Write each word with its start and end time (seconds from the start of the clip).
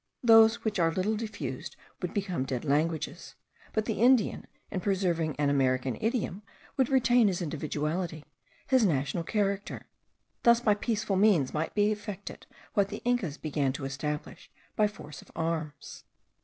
Those 0.23 0.63
which 0.63 0.79
are 0.79 0.91
little 0.91 1.15
diffused 1.15 1.75
would 2.01 2.11
become 2.11 2.43
dead 2.43 2.65
languages; 2.65 3.35
but 3.71 3.85
the 3.85 4.01
Indian, 4.01 4.47
in 4.71 4.79
preserving 4.81 5.35
an 5.35 5.51
American 5.51 5.95
idiom, 6.01 6.41
would 6.75 6.89
retain 6.89 7.27
his 7.27 7.39
individuality 7.39 8.25
his 8.65 8.83
national 8.83 9.23
character. 9.23 9.85
Thus 10.41 10.59
by 10.59 10.73
peaceful 10.73 11.17
means 11.17 11.53
might 11.53 11.75
be 11.75 11.91
effected 11.91 12.47
what 12.73 12.87
the 12.87 13.03
Incas 13.05 13.37
began 13.37 13.73
to 13.73 13.85
establish 13.85 14.49
by 14.75 14.87
force 14.87 15.21
of 15.21 15.29
arms. 15.35 16.03